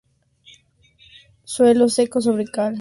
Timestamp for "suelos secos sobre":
1.43-2.45